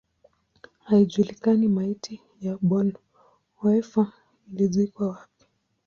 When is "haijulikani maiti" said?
0.83-2.21